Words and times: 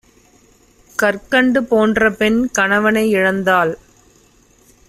கற்கண்டு 0.91 1.59
போன்றபெண் 1.61 2.39
கணவனை 2.51 3.05
இழந் 3.15 3.43
தால் 3.43 3.73